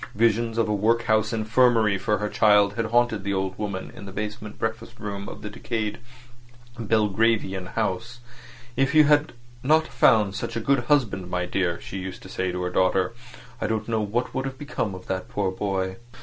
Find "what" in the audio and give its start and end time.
14.01-14.33